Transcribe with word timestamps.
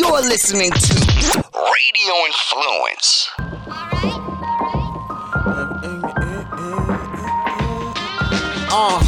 You're 0.00 0.22
listening 0.22 0.70
to 0.70 0.94
Radio 0.94 2.14
Influence. 2.26 3.28
Uh, 8.72 8.98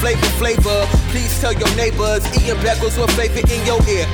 flavor, 0.00 0.26
flavor. 0.40 0.99
Please 1.10 1.40
tell 1.40 1.52
your 1.52 1.74
neighbors. 1.74 2.22
Ian 2.38 2.56
Beckles 2.58 2.94
with 2.94 3.10
flavor 3.18 3.42
in 3.42 3.66
your 3.66 3.82
ear. 3.90 4.06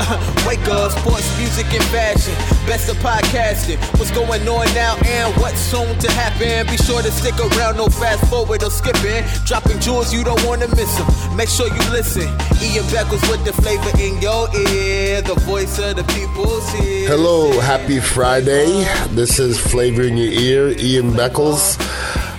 Wake 0.49 0.67
up, 0.69 0.93
sports, 0.93 1.29
music, 1.37 1.67
and 1.75 1.85
fashion. 1.93 2.33
Best 2.67 2.89
of 2.89 2.97
podcasting. 3.05 3.77
What's 3.99 4.11
going 4.13 4.49
on 4.49 4.65
now 4.75 4.97
and 5.05 5.37
what's 5.37 5.61
soon 5.61 5.99
to 5.99 6.11
happen? 6.11 6.67
Be 6.67 6.79
sure 6.79 7.03
to 7.03 7.11
stick 7.13 7.39
around, 7.39 7.77
no 7.77 7.89
fast 7.89 8.25
forward 8.31 8.63
or 8.63 8.71
skipping. 8.71 9.23
Dropping 9.45 9.79
jewels, 9.79 10.13
you 10.15 10.25
don't 10.25 10.43
want 10.47 10.63
to 10.63 10.69
miss 10.75 10.97
them. 10.97 11.37
Make 11.37 11.51
sure 11.51 11.69
you 11.69 11.91
listen. 11.91 12.29
Ian 12.65 12.85
Beckles 12.89 13.21
with 13.31 13.45
the 13.45 13.53
flavor 13.53 13.93
in 14.01 14.21
your 14.23 14.49
ear. 14.57 15.21
The 15.21 15.35
voice 15.45 15.79
of 15.79 15.97
the 15.97 16.05
people's 16.15 16.67
here. 16.73 17.09
Hello, 17.09 17.61
happy 17.61 18.01
Friday. 18.01 18.87
This 19.11 19.39
is 19.39 19.61
Flavor 19.61 20.03
in 20.03 20.17
Your 20.17 20.33
Ear, 20.33 20.69
Ian 20.79 21.11
Beckles, 21.11 21.77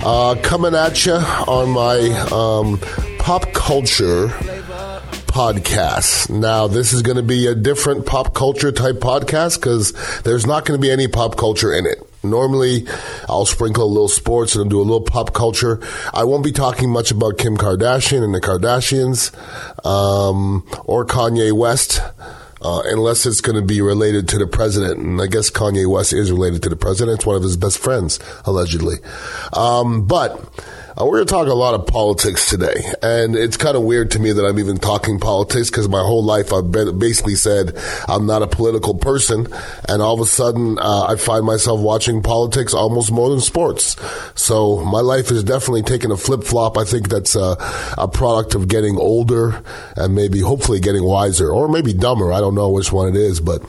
uh, 0.03 0.33
coming 0.41 0.73
at 0.73 1.05
you 1.05 1.13
on 1.13 1.69
my 1.69 1.99
um, 2.31 2.80
pop 3.27 3.52
culture 3.52 4.27
podcast. 5.27 6.30
Now, 6.30 6.67
this 6.67 6.94
is 6.94 7.02
going 7.02 7.17
to 7.17 7.23
be 7.23 7.48
a 7.48 7.55
different 7.55 8.05
pop 8.05 8.34
culture 8.34 8.72
type 8.72 9.02
podcast 9.02 9.59
because 9.59 9.91
there's 10.22 10.45
not 10.45 10.63
going 10.63 10.80
to 10.80 10.81
be 10.81 10.90
any 10.90 11.09
pop 11.09 11.36
culture 11.36 11.73
in 11.73 11.86
it. 11.86 11.98
Normally, 12.23 12.88
I'll 13.27 13.45
sprinkle 13.45 13.84
a 13.84 13.91
little 13.91 14.08
sports 14.08 14.55
and 14.55 14.70
do 14.70 14.80
a 14.80 14.81
little 14.81 15.02
pop 15.02 15.34
culture. 15.34 15.81
I 16.13 16.23
won't 16.23 16.45
be 16.45 16.53
talking 16.53 16.90
much 16.90 17.12
about 17.12 17.38
Kim 17.38 17.58
Kardashian 17.58 18.23
and 18.23 18.34
the 18.34 18.40
Kardashians 18.40 19.36
um, 19.86 20.66
or 20.86 21.05
Kanye 21.05 21.52
West. 21.52 22.00
Uh, 22.59 22.81
unless 22.86 23.28
it's 23.28 23.39
going 23.39 23.55
to 23.55 23.62
be 23.62 23.81
related 23.81 24.28
to 24.30 24.39
the 24.39 24.48
president. 24.48 25.00
And 25.00 25.22
I 25.22 25.28
guess 25.28 25.52
Kanye 25.52 25.88
West 25.88 26.12
is 26.12 26.31
related 26.31 26.64
to 26.64 26.70
the 26.70 26.75
president. 26.75 27.17
It's 27.17 27.25
one 27.25 27.36
of 27.36 27.44
his 27.44 27.55
best 27.55 27.78
friends, 27.78 28.19
allegedly. 28.45 28.95
Um, 29.53 30.08
but 30.08 30.41
uh, 31.00 31.06
we're 31.06 31.17
going 31.17 31.28
to 31.28 31.31
talk 31.31 31.48
a 31.48 31.53
lot 31.53 31.76
of 31.76 31.86
politics 31.86 32.50
today. 32.50 32.84
And 33.03 33.36
it's 33.36 33.58
kind 33.58 33.78
of 33.78 33.84
weird 33.84 34.12
to 34.12 34.20
me 34.20 34.31
that 34.31 34.44
I'm 34.44 34.58
even 34.58 34.78
talking 34.78 35.20
politics 35.20 35.70
because 35.70 35.88
my 35.88 36.00
whole 36.00 36.23
life 36.23 36.52
I've 36.52 36.72
been, 36.72 36.98
basically 36.98 37.36
said 37.36 37.78
I'm 38.08 38.26
not 38.26 38.42
a 38.42 38.48
political 38.48 38.95
person. 38.95 39.48
And 39.88 40.02
all 40.02 40.16
of 40.16 40.20
a 40.20 40.25
sudden, 40.25 40.80
uh, 40.80 41.06
I 41.09 41.16
find 41.16 41.45
myself 41.45 41.80
watching 41.81 42.23
politics 42.23 42.73
almost 42.73 43.12
more 43.12 43.30
than 43.30 43.42
sports. 43.42 43.95
So 44.34 44.84
my 44.86 45.02
life 45.02 45.30
is 45.30 45.44
definitely 45.44 45.84
taking 45.84 46.12
a 46.12 46.18
flip 46.18 46.44
flop. 46.44 46.78
I 46.78 46.84
think 46.84 47.09
that's 47.09 47.36
a, 47.36 47.58
a 47.98 48.08
product 48.08 48.56
of 48.56 48.68
getting 48.68 48.98
older 48.98 49.62
and 49.95 50.16
maybe 50.16 50.40
hopefully 50.40 50.80
getting 50.80 51.03
wiser 51.03 51.52
or 51.52 51.68
maybe 51.68 51.94
dumber. 51.94 52.34
I 52.34 52.40
don't 52.40 52.56
know 52.56 52.70
which 52.70 52.92
one 52.92 53.08
it 53.08 53.16
is, 53.16 53.40
but 53.40 53.62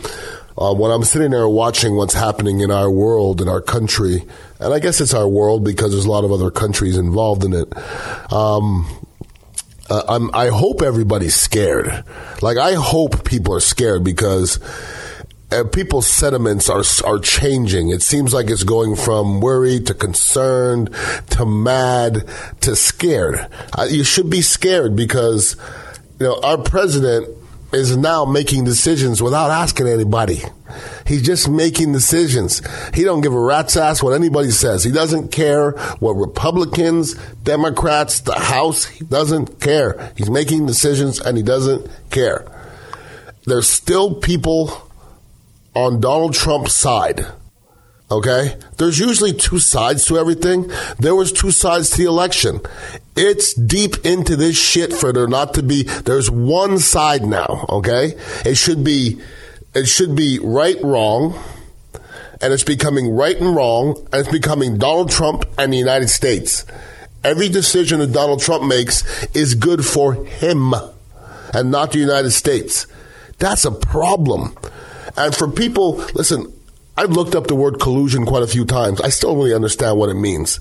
uh, 0.57 0.75
when 0.75 0.91
I'm 0.91 1.05
sitting 1.05 1.31
there 1.31 1.49
watching 1.49 1.95
what's 1.95 2.15
happening 2.15 2.61
in 2.61 2.71
our 2.71 2.91
world, 2.91 3.41
in 3.41 3.49
our 3.49 3.61
country, 3.61 4.25
and 4.61 4.75
I 4.75 4.79
guess 4.79 5.01
it's 5.01 5.15
our 5.15 5.29
world 5.29 5.65
because 5.65 5.93
there's 5.93 6.05
a 6.05 6.11
lot 6.11 6.25
of 6.25 6.33
other 6.33 6.51
countries 6.51 6.97
involved 6.97 7.45
in 7.45 7.53
it. 7.53 7.73
Um, 8.33 8.87
uh, 9.91 10.03
I'm, 10.09 10.35
I 10.35 10.49
hope 10.49 10.83
everybody's 10.83 11.35
scared. 11.35 12.05
Like 12.43 12.59
I 12.59 12.75
hope 12.75 13.25
people 13.25 13.55
are 13.55 13.61
scared 13.61 14.05
because 14.05 14.59
uh, 15.51 15.65
people's 15.65 16.07
sentiments 16.07 16.69
are 16.69 16.85
are 17.07 17.19
changing. 17.19 17.89
It 17.89 18.03
seems 18.03 18.35
like 18.35 18.51
it's 18.51 18.65
going 18.65 18.97
from 18.97 19.41
worried 19.41 19.87
to 19.87 19.95
concerned 19.95 20.95
to 21.31 21.47
mad 21.47 22.29
to 22.61 22.77
scared. 22.77 23.47
Uh, 23.77 23.87
you 23.89 24.05
should 24.05 24.29
be 24.29 24.43
scared 24.43 24.95
because 24.95 25.57
you 26.21 26.27
know 26.27 26.39
our 26.43 26.59
president 26.59 27.38
is 27.73 27.97
now 27.97 28.25
making 28.25 28.65
decisions 28.65 29.23
without 29.23 29.51
asking 29.51 29.89
anybody. 29.89 30.43
He's 31.07 31.23
just 31.23 31.49
making 31.49 31.93
decisions. 31.93 32.63
He 32.95 33.05
don't 33.05 33.21
give 33.21 33.35
a 33.35 33.41
rat's 33.41 33.77
ass 33.77 34.03
what 34.03 34.15
anybody 34.15 34.51
says. 34.51 34.85
He 34.85 34.93
doesn't 34.93 35.33
care 35.33 35.73
what 36.01 36.13
Republicans, 36.13 37.15
Democrats, 37.43 38.21
the 38.21 38.39
House, 38.39 38.85
he 38.85 39.05
doesn't 39.05 39.61
care. 39.61 40.13
He's 40.17 40.31
making 40.31 40.67
decisions 40.67 41.21
and 41.21 41.37
he 41.37 41.43
doesn't 41.43 41.89
care. 42.11 42.47
There's 43.45 43.69
still 43.69 44.15
people 44.15 44.91
on 45.75 46.01
Donald 46.01 46.35
Trump's 46.35 46.75
side. 46.75 47.27
Okay? 48.11 48.57
There's 48.79 48.99
usually 48.99 49.33
two 49.33 49.59
sides 49.59 50.07
to 50.07 50.19
everything. 50.19 50.71
There 50.99 51.15
was 51.15 51.33
two 51.33 51.51
sides 51.51 51.91
to 51.91 51.99
the 51.99 52.05
election. 52.05 52.61
It's 53.21 53.53
deep 53.53 54.07
into 54.07 54.37
this 54.37 54.57
shit 54.57 54.93
for 54.93 55.13
there 55.13 55.27
not 55.27 55.55
to 55.55 55.63
be 55.65 55.83
there's 55.83 56.31
one 56.31 56.79
side 56.79 57.25
now, 57.25 57.67
okay? 57.69 58.15
It 58.45 58.55
should 58.55 58.85
be 58.85 59.21
it 59.75 59.89
should 59.89 60.15
be 60.15 60.39
right 60.41 60.81
wrong 60.85 61.37
and 62.41 62.53
it's 62.53 62.63
becoming 62.63 63.11
right 63.11 63.37
and 63.37 63.57
wrong 63.57 63.97
and 64.13 64.21
it's 64.21 64.31
becoming 64.31 64.79
Donald 64.79 65.11
Trump 65.11 65.47
and 65.59 65.73
the 65.73 65.77
United 65.77 66.11
States. 66.11 66.65
Every 67.25 67.49
decision 67.49 67.99
that 67.99 68.13
Donald 68.13 68.41
Trump 68.41 68.63
makes 68.65 69.03
is 69.35 69.57
good 69.57 69.85
for 69.85 70.25
him 70.25 70.73
and 71.53 71.73
not 71.73 71.91
the 71.91 71.99
United 71.99 72.31
States. 72.31 72.87
That's 73.39 73.65
a 73.65 73.73
problem. 73.73 74.57
And 75.17 75.35
for 75.35 75.51
people, 75.51 75.97
listen, 76.15 76.53
I've 76.97 77.11
looked 77.11 77.35
up 77.35 77.49
the 77.49 77.57
word 77.57 77.81
collusion 77.81 78.27
quite 78.27 78.45
a 78.45 78.47
few 78.47 78.65
times. 78.65 79.01
I 79.01 79.09
still 79.09 79.31
don't 79.31 79.39
really 79.39 79.55
understand 79.55 79.99
what 79.99 80.09
it 80.09 80.15
means. 80.15 80.61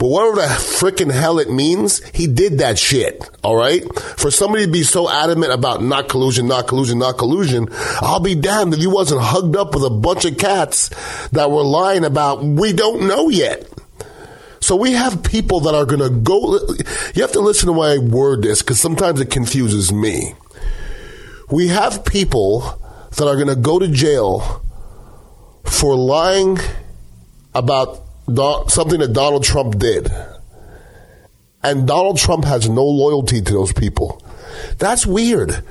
But 0.00 0.08
whatever 0.08 0.36
the 0.36 0.46
freaking 0.48 1.12
hell 1.12 1.38
it 1.38 1.50
means, 1.50 2.02
he 2.14 2.26
did 2.26 2.60
that 2.60 2.78
shit. 2.78 3.22
All 3.44 3.54
right. 3.54 3.84
For 4.16 4.30
somebody 4.30 4.64
to 4.64 4.72
be 4.72 4.82
so 4.82 5.10
adamant 5.10 5.52
about 5.52 5.82
not 5.82 6.08
collusion, 6.08 6.48
not 6.48 6.68
collusion, 6.68 7.00
not 7.00 7.18
collusion, 7.18 7.68
I'll 8.00 8.18
be 8.18 8.34
damned 8.34 8.72
if 8.72 8.80
you 8.80 8.88
wasn't 8.88 9.20
hugged 9.20 9.56
up 9.56 9.74
with 9.74 9.84
a 9.84 9.90
bunch 9.90 10.24
of 10.24 10.38
cats 10.38 10.88
that 11.32 11.50
were 11.50 11.62
lying 11.62 12.06
about 12.06 12.42
we 12.42 12.72
don't 12.72 13.06
know 13.06 13.28
yet. 13.28 13.70
So 14.60 14.74
we 14.74 14.92
have 14.92 15.22
people 15.22 15.60
that 15.60 15.74
are 15.74 15.84
going 15.84 16.00
to 16.00 16.08
go. 16.08 16.58
You 17.14 17.20
have 17.20 17.32
to 17.32 17.40
listen 17.40 17.66
to 17.66 17.74
why 17.74 17.92
I 17.92 17.98
word 17.98 18.40
this 18.40 18.62
because 18.62 18.80
sometimes 18.80 19.20
it 19.20 19.30
confuses 19.30 19.92
me. 19.92 20.32
We 21.50 21.68
have 21.68 22.06
people 22.06 22.60
that 23.18 23.28
are 23.28 23.34
going 23.34 23.48
to 23.48 23.56
go 23.56 23.78
to 23.78 23.88
jail 23.88 24.62
for 25.66 25.94
lying 25.94 26.58
about 27.54 28.00
Something 28.68 29.00
that 29.00 29.12
Donald 29.12 29.44
Trump 29.44 29.78
did. 29.78 30.10
And 31.62 31.86
Donald 31.86 32.18
Trump 32.18 32.44
has 32.44 32.68
no 32.68 32.84
loyalty 32.84 33.42
to 33.42 33.52
those 33.52 33.72
people. 33.72 34.22
That's 34.78 35.06
weird. 35.06 35.62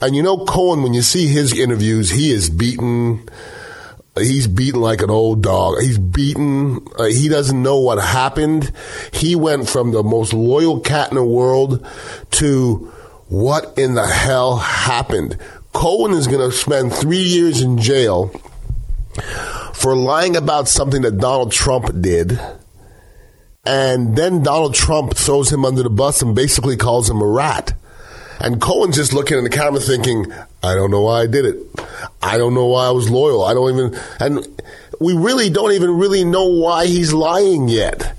And 0.00 0.16
you 0.16 0.22
know, 0.22 0.44
Cohen, 0.44 0.82
when 0.82 0.94
you 0.94 1.02
see 1.02 1.26
his 1.26 1.56
interviews, 1.56 2.10
he 2.10 2.30
is 2.30 2.48
beaten. 2.48 3.28
He's 4.16 4.46
beaten 4.46 4.80
like 4.80 5.00
an 5.00 5.10
old 5.10 5.42
dog. 5.42 5.80
He's 5.80 5.98
beaten. 5.98 6.86
Uh, 6.98 7.04
he 7.04 7.28
doesn't 7.28 7.62
know 7.62 7.80
what 7.80 7.98
happened. 7.98 8.70
He 9.12 9.34
went 9.34 9.68
from 9.68 9.92
the 9.92 10.02
most 10.02 10.32
loyal 10.32 10.80
cat 10.80 11.10
in 11.10 11.16
the 11.16 11.24
world 11.24 11.86
to 12.32 12.92
what 13.28 13.78
in 13.78 13.94
the 13.94 14.06
hell 14.06 14.58
happened. 14.58 15.38
Cohen 15.72 16.12
is 16.12 16.26
going 16.26 16.50
to 16.50 16.54
spend 16.54 16.92
three 16.92 17.22
years 17.22 17.62
in 17.62 17.78
jail 17.78 18.30
for 19.82 19.96
lying 19.96 20.36
about 20.36 20.68
something 20.68 21.02
that 21.02 21.18
Donald 21.18 21.50
Trump 21.50 22.00
did. 22.00 22.38
And 23.66 24.14
then 24.16 24.44
Donald 24.44 24.74
Trump 24.74 25.16
throws 25.16 25.52
him 25.52 25.64
under 25.64 25.82
the 25.82 25.90
bus 25.90 26.22
and 26.22 26.36
basically 26.36 26.76
calls 26.76 27.10
him 27.10 27.20
a 27.20 27.26
rat. 27.26 27.74
And 28.38 28.60
Cohen's 28.60 28.94
just 28.94 29.12
looking 29.12 29.38
in 29.38 29.44
the 29.44 29.50
camera 29.50 29.80
thinking, 29.80 30.32
I 30.62 30.76
don't 30.76 30.92
know 30.92 31.02
why 31.02 31.22
I 31.22 31.26
did 31.26 31.46
it. 31.46 31.56
I 32.22 32.38
don't 32.38 32.54
know 32.54 32.66
why 32.66 32.86
I 32.86 32.90
was 32.92 33.10
loyal. 33.10 33.44
I 33.44 33.54
don't 33.54 33.76
even, 33.76 34.00
and 34.20 34.62
we 35.00 35.14
really 35.14 35.50
don't 35.50 35.72
even 35.72 35.90
really 35.98 36.24
know 36.24 36.46
why 36.46 36.86
he's 36.86 37.12
lying 37.12 37.68
yet. 37.68 38.16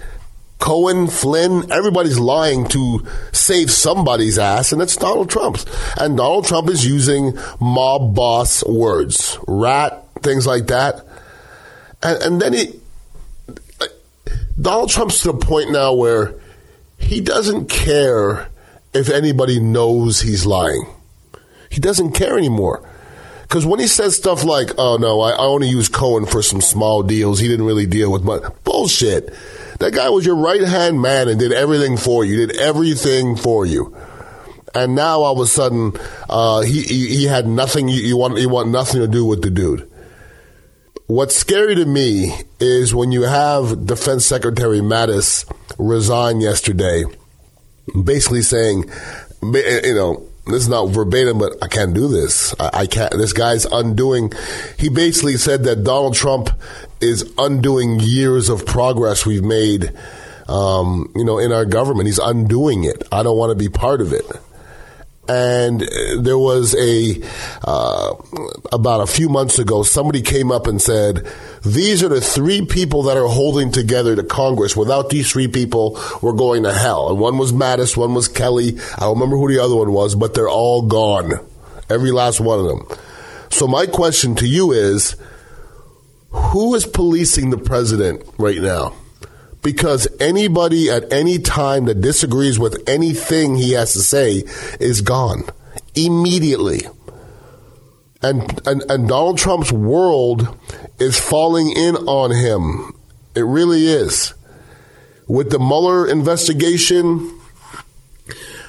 Cohen, 0.59 1.07
Flynn, 1.07 1.71
everybody's 1.71 2.19
lying 2.19 2.67
to 2.69 3.07
save 3.31 3.71
somebody's 3.71 4.37
ass, 4.37 4.73
and 4.73 4.81
it's 4.81 4.97
Donald 4.97 5.29
Trump's. 5.29 5.65
And 5.97 6.17
Donald 6.17 6.45
Trump 6.45 6.69
is 6.69 6.85
using 6.85 7.37
mob 7.61 8.15
boss 8.15 8.65
words, 8.65 9.37
rat, 9.47 10.05
things 10.21 10.45
like 10.45 10.67
that. 10.67 11.05
And, 12.03 12.21
and 12.23 12.41
then 12.41 12.53
he, 12.53 12.79
Donald 14.59 14.89
Trump's 14.89 15.19
to 15.21 15.31
the 15.31 15.37
point 15.37 15.71
now 15.71 15.93
where 15.93 16.35
he 16.97 17.21
doesn't 17.21 17.69
care 17.69 18.47
if 18.93 19.09
anybody 19.09 19.59
knows 19.59 20.21
he's 20.21 20.45
lying. 20.45 20.85
He 21.69 21.79
doesn't 21.79 22.11
care 22.11 22.37
anymore. 22.37 22.87
Because 23.41 23.65
when 23.65 23.79
he 23.79 23.87
says 23.87 24.15
stuff 24.15 24.43
like, 24.43 24.71
oh 24.77 24.97
no, 24.97 25.21
I, 25.21 25.31
I 25.31 25.45
only 25.45 25.67
use 25.67 25.89
Cohen 25.89 26.25
for 26.25 26.41
some 26.41 26.61
small 26.61 27.03
deals, 27.03 27.39
he 27.39 27.47
didn't 27.47 27.65
really 27.65 27.85
deal 27.85 28.11
with 28.11 28.23
money. 28.23 28.43
Bullshit. 28.63 29.33
That 29.79 29.93
guy 29.93 30.09
was 30.09 30.25
your 30.25 30.35
right 30.35 30.61
hand 30.61 31.01
man 31.01 31.27
and 31.27 31.39
did 31.39 31.51
everything 31.51 31.97
for 31.97 32.23
you, 32.23 32.47
did 32.47 32.57
everything 32.57 33.35
for 33.35 33.65
you. 33.65 33.95
And 34.73 34.95
now 34.95 35.21
all 35.21 35.33
of 35.33 35.39
a 35.39 35.45
sudden, 35.45 35.93
uh, 36.29 36.61
he, 36.61 36.81
he, 36.81 37.07
he 37.17 37.23
had 37.25 37.47
nothing. 37.47 37.89
You, 37.89 38.01
you 38.01 38.17
want 38.17 38.39
you 38.39 38.49
want 38.49 38.69
nothing 38.69 39.01
to 39.01 39.07
do 39.07 39.23
with 39.25 39.43
the 39.43 39.51
dude. 39.51 39.87
What's 41.13 41.35
scary 41.35 41.75
to 41.75 41.85
me 41.85 42.33
is 42.59 42.95
when 42.95 43.11
you 43.11 43.21
have 43.21 43.85
Defense 43.85 44.25
Secretary 44.25 44.79
Mattis 44.79 45.45
resign 45.77 46.41
yesterday, 46.41 47.03
basically 48.03 48.41
saying, 48.41 48.85
you 49.43 49.93
know, 49.93 50.27
this 50.47 50.63
is 50.63 50.69
not 50.69 50.89
verbatim, 50.89 51.37
but 51.37 51.53
I 51.61 51.67
can't 51.67 51.93
do 51.93 52.07
this. 52.07 52.55
I, 52.59 52.69
I, 52.73 52.87
can't. 52.87 53.13
This 53.13 53.31
guy's 53.31 53.65
undoing. 53.65 54.33
He 54.79 54.89
basically 54.89 55.37
said 55.37 55.65
that 55.65 55.83
Donald 55.83 56.15
Trump 56.15 56.49
is 56.99 57.31
undoing 57.37 57.99
years 57.99 58.49
of 58.49 58.65
progress 58.65 59.23
we've 59.23 59.43
made, 59.43 59.93
um, 60.47 61.13
you 61.15 61.23
know, 61.23 61.37
in 61.37 61.51
our 61.51 61.65
government. 61.65 62.07
He's 62.07 62.17
undoing 62.17 62.85
it. 62.85 63.03
I 63.11 63.21
don't 63.21 63.37
want 63.37 63.51
to 63.51 63.55
be 63.55 63.69
part 63.69 64.01
of 64.01 64.13
it 64.13 64.25
and 65.27 65.87
there 66.17 66.37
was 66.37 66.75
a 66.75 67.21
uh, 67.63 68.13
about 68.73 69.01
a 69.01 69.07
few 69.07 69.29
months 69.29 69.57
ago 69.57 69.81
somebody 69.81 70.21
came 70.21 70.51
up 70.51 70.67
and 70.67 70.81
said 70.81 71.25
these 71.63 72.03
are 72.03 72.09
the 72.09 72.19
three 72.19 72.65
people 72.65 73.03
that 73.03 73.15
are 73.15 73.27
holding 73.27 73.71
together 73.71 74.15
the 74.15 74.23
congress. 74.23 74.75
Without 74.75 75.09
these 75.09 75.31
three 75.31 75.47
people 75.47 75.99
we're 76.21 76.33
going 76.33 76.63
to 76.63 76.73
hell. 76.73 77.09
And 77.09 77.19
one 77.19 77.37
was 77.37 77.53
mattis 77.53 77.95
one 77.95 78.13
was 78.13 78.27
kelly. 78.27 78.77
I 78.95 79.01
don't 79.01 79.15
remember 79.15 79.37
who 79.37 79.47
the 79.47 79.63
other 79.63 79.75
one 79.75 79.93
was 79.93 80.15
but 80.15 80.33
they're 80.33 80.49
all 80.49 80.81
gone. 80.81 81.33
Every 81.89 82.11
last 82.11 82.41
one 82.41 82.59
of 82.59 82.65
them. 82.65 82.97
So 83.49 83.67
my 83.67 83.85
question 83.85 84.35
to 84.35 84.47
you 84.47 84.71
is 84.73 85.15
who 86.31 86.75
is 86.75 86.85
policing 86.85 87.49
the 87.49 87.57
president 87.57 88.23
right 88.37 88.59
now 88.59 88.93
because 89.63 90.07
anybody 90.19 90.89
at 90.89 91.11
any 91.11 91.39
time 91.39 91.85
that 91.85 92.01
disagrees 92.01 92.59
with 92.59 92.83
anything 92.87 93.55
he 93.55 93.71
has 93.71 93.93
to 93.93 93.99
say 93.99 94.43
is 94.79 95.01
gone 95.01 95.43
immediately. 95.95 96.81
And, 98.21 98.61
and, 98.67 98.83
and 98.89 99.07
Donald 99.07 99.37
Trump's 99.37 99.71
world 99.71 100.57
is 100.99 101.19
falling 101.19 101.71
in 101.71 101.95
on 101.95 102.31
him. 102.31 102.93
It 103.35 103.41
really 103.41 103.87
is. 103.87 104.33
With 105.27 105.49
the 105.49 105.59
Mueller 105.59 106.07
investigation, 106.07 107.39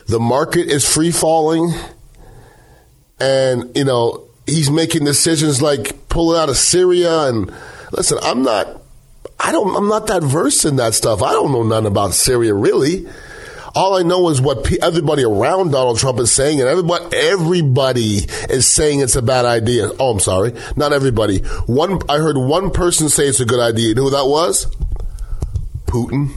the 0.07 0.21
market 0.21 0.69
is 0.69 0.89
free 0.91 1.11
falling. 1.11 1.73
And, 3.21 3.77
you 3.77 3.85
know, 3.85 4.25
he's 4.47 4.71
making 4.71 5.05
decisions 5.05 5.61
like 5.63 6.09
pulling 6.09 6.41
out 6.41 6.49
of 6.49 6.57
Syria. 6.57 7.29
And 7.29 7.53
listen, 7.93 8.19
I'm 8.23 8.43
not 8.43 8.84
I 9.39 9.53
don't. 9.53 9.77
I'm 9.77 9.89
not 9.89 10.07
that 10.09 10.23
versed 10.23 10.65
in 10.65 10.77
that 10.77 10.95
stuff. 10.95 11.23
I 11.23 11.33
don't 11.33 11.53
know 11.53 11.63
nothing 11.63 11.87
about 11.87 12.15
Syria 12.15 12.55
really. 12.55 13.07
All 13.77 13.99
I 13.99 14.03
know 14.03 14.29
is 14.29 14.41
what 14.41 14.73
everybody 14.83 15.25
around 15.25 15.73
Donald 15.73 15.99
Trump 15.99 16.21
is 16.21 16.31
saying, 16.31 16.61
and 16.61 16.69
everybody 16.69 17.17
everybody 17.17 18.21
is 18.49 18.69
saying 18.69 19.01
it's 19.01 19.17
a 19.17 19.23
bad 19.23 19.45
idea. 19.45 19.91
Oh, 19.99 20.13
I'm 20.13 20.21
sorry, 20.21 20.53
not 20.77 20.93
everybody. 20.93 21.39
One, 21.67 22.01
I 22.09 22.19
heard 22.19 22.39
one 22.39 22.71
person 22.71 23.09
say 23.09 23.27
it's 23.27 23.41
a 23.41 23.45
good 23.45 23.61
idea. 23.61 23.89
You 23.89 23.95
know 23.97 24.05
who 24.05 24.11
that 24.11 24.27
was? 24.27 24.67
Putin. 25.87 26.33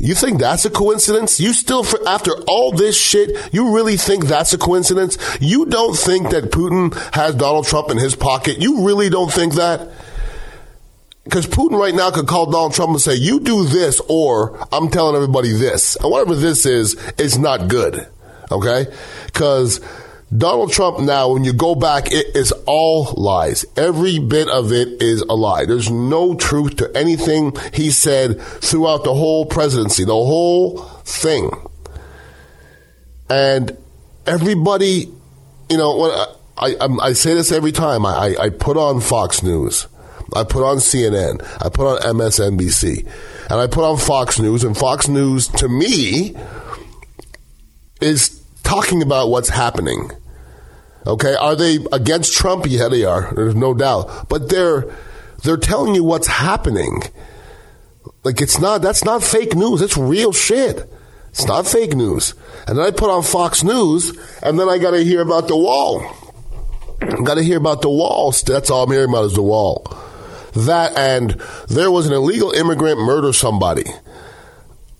You 0.00 0.14
think 0.14 0.38
that's 0.38 0.64
a 0.64 0.70
coincidence? 0.70 1.40
You 1.40 1.52
still, 1.52 1.84
after 2.06 2.30
all 2.46 2.70
this 2.70 2.96
shit, 2.96 3.52
you 3.52 3.74
really 3.74 3.96
think 3.96 4.26
that's 4.26 4.52
a 4.52 4.58
coincidence? 4.58 5.18
You 5.40 5.66
don't 5.66 5.96
think 5.96 6.30
that 6.30 6.52
Putin 6.52 6.94
has 7.12 7.34
Donald 7.34 7.66
Trump 7.66 7.90
in 7.90 7.98
his 7.98 8.14
pocket? 8.14 8.62
You 8.62 8.86
really 8.86 9.10
don't 9.10 9.32
think 9.32 9.54
that? 9.54 9.90
Because 11.28 11.46
Putin 11.46 11.78
right 11.78 11.94
now 11.94 12.10
could 12.10 12.26
call 12.26 12.46
Donald 12.46 12.72
Trump 12.72 12.92
and 12.92 13.00
say, 13.02 13.14
you 13.14 13.38
do 13.40 13.66
this, 13.66 14.00
or 14.08 14.66
I'm 14.72 14.88
telling 14.88 15.14
everybody 15.14 15.52
this. 15.52 15.94
And 15.96 16.10
whatever 16.10 16.34
this 16.34 16.64
is, 16.64 16.94
it's 17.18 17.36
not 17.36 17.68
good. 17.68 18.08
Okay? 18.50 18.86
Because 19.26 19.82
Donald 20.34 20.72
Trump 20.72 21.00
now, 21.00 21.34
when 21.34 21.44
you 21.44 21.52
go 21.52 21.74
back, 21.74 22.10
it 22.10 22.34
is 22.34 22.52
all 22.64 23.12
lies. 23.18 23.66
Every 23.76 24.18
bit 24.18 24.48
of 24.48 24.72
it 24.72 25.02
is 25.02 25.20
a 25.20 25.34
lie. 25.34 25.66
There's 25.66 25.90
no 25.90 26.34
truth 26.34 26.76
to 26.76 26.96
anything 26.96 27.54
he 27.74 27.90
said 27.90 28.40
throughout 28.40 29.04
the 29.04 29.12
whole 29.12 29.44
presidency, 29.44 30.04
the 30.04 30.12
whole 30.12 30.78
thing. 31.04 31.50
And 33.28 33.76
everybody, 34.26 35.12
you 35.68 35.76
know, 35.76 36.04
I, 36.56 36.74
I, 36.80 36.88
I 37.02 37.12
say 37.12 37.34
this 37.34 37.52
every 37.52 37.72
time. 37.72 38.06
I, 38.06 38.34
I 38.40 38.48
put 38.48 38.78
on 38.78 39.02
Fox 39.02 39.42
News 39.42 39.88
I 40.34 40.44
put 40.44 40.62
on 40.62 40.76
CNN, 40.76 41.42
I 41.60 41.68
put 41.68 41.86
on 41.86 42.16
MSNBC, 42.16 43.06
and 43.50 43.60
I 43.60 43.66
put 43.66 43.84
on 43.84 43.96
Fox 43.96 44.38
News. 44.38 44.62
And 44.62 44.76
Fox 44.76 45.08
News, 45.08 45.48
to 45.48 45.68
me, 45.68 46.36
is 48.00 48.42
talking 48.62 49.02
about 49.02 49.30
what's 49.30 49.48
happening. 49.48 50.10
Okay, 51.06 51.34
are 51.34 51.56
they 51.56 51.78
against 51.92 52.34
Trump? 52.34 52.66
Yeah, 52.68 52.88
they 52.88 53.04
are. 53.04 53.32
There's 53.34 53.54
no 53.54 53.72
doubt. 53.72 54.28
But 54.28 54.50
they're 54.50 54.94
they're 55.42 55.56
telling 55.56 55.94
you 55.94 56.04
what's 56.04 56.26
happening. 56.26 57.02
Like 58.24 58.42
it's 58.42 58.58
not 58.58 58.82
that's 58.82 59.04
not 59.04 59.22
fake 59.22 59.54
news. 59.54 59.80
It's 59.80 59.96
real 59.96 60.32
shit. 60.32 60.92
It's 61.30 61.46
not 61.46 61.66
fake 61.66 61.94
news. 61.94 62.34
And 62.66 62.76
then 62.76 62.84
I 62.84 62.90
put 62.90 63.10
on 63.10 63.22
Fox 63.22 63.62
News, 63.62 64.10
and 64.42 64.58
then 64.58 64.68
I 64.68 64.78
got 64.78 64.90
to 64.90 65.04
hear 65.04 65.20
about 65.20 65.46
the 65.46 65.56
wall. 65.56 66.02
Got 67.24 67.36
to 67.36 67.42
hear 67.42 67.58
about 67.58 67.80
the 67.80 67.90
wall. 67.90 68.32
That's 68.44 68.70
all 68.70 68.84
I'm 68.84 68.90
hearing 68.90 69.10
about 69.10 69.26
is 69.26 69.34
the 69.34 69.42
wall 69.42 69.86
that 70.66 70.96
and 70.96 71.30
there 71.68 71.90
was 71.90 72.06
an 72.06 72.12
illegal 72.12 72.50
immigrant 72.52 72.98
murder 73.00 73.32
somebody. 73.32 73.84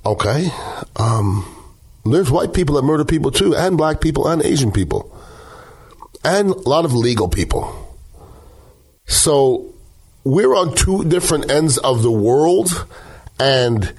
Okay. 0.05 0.51
Um, 0.97 1.45
there's 2.05 2.31
white 2.31 2.55
people 2.55 2.77
that 2.77 2.83
murder 2.83 3.05
people 3.05 3.31
too, 3.31 3.55
and 3.55 3.77
black 3.77 4.01
people 4.01 4.29
and 4.29 4.43
Asian 4.43 4.73
people, 4.73 5.15
and 6.25 6.51
a 6.51 6.69
lot 6.69 6.85
of 6.85 6.95
legal 6.95 7.29
people. 7.29 7.97
So 9.07 9.75
we're 10.25 10.55
on 10.55 10.75
two 10.75 11.05
different 11.05 11.51
ends 11.51 11.79
of 11.79 12.03
the 12.03 12.11
world, 12.11 12.87
and 13.39 13.93